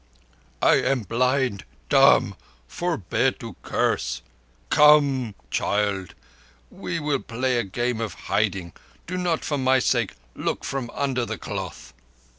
"I 0.63 0.77
am 0.77 1.01
blind—dumb. 1.01 2.35
Forbear 2.67 3.33
to 3.33 3.55
curse! 3.61 4.23
Co—come, 4.71 5.35
child; 5.51 6.15
we 6.71 6.99
will 6.99 7.19
play 7.21 7.59
a 7.59 7.63
game 7.63 8.01
of 8.01 8.15
hiding. 8.15 8.73
Do 9.05 9.15
not, 9.15 9.45
for 9.45 9.59
my 9.59 9.77
sake, 9.77 10.13
look 10.33 10.63
from 10.65 10.89
under 10.95 11.23
the 11.23 11.37
cloth." 11.37 11.93